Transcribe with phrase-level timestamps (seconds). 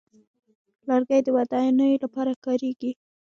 [0.87, 2.91] لرګی د ودانیو لپاره کارېږي.